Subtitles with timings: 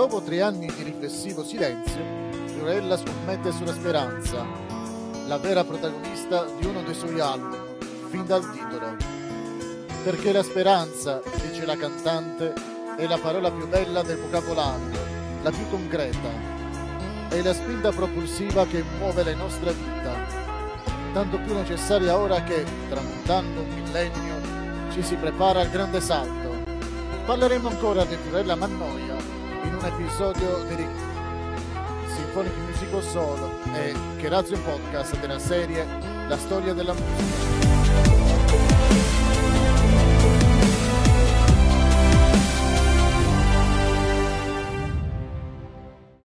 [0.00, 2.00] dopo tre anni di riflessivo silenzio,
[2.46, 4.46] Fiorella scommette sulla speranza,
[5.26, 7.76] la vera protagonista di uno dei suoi album,
[8.08, 8.96] fin dal titolo.
[10.02, 12.54] Perché la speranza, dice la cantante,
[12.96, 14.98] è la parola più bella del vocabolario,
[15.42, 16.30] la più concreta.
[17.28, 20.14] È la spinta propulsiva che muove le nostre vita,
[21.12, 26.56] tanto più necessaria ora che, tramontando un millennio, ci si prepara al grande salto.
[27.26, 30.86] Parleremo ancora di Fiorella Mannoia in un episodio di
[32.14, 35.84] Symphonic Musical Solo e Cherazio Podcast della serie
[36.28, 37.59] La storia della musica.